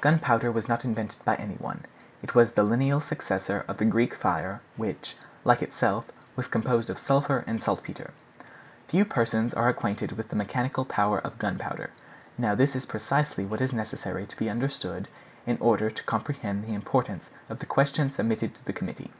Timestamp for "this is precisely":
12.56-13.44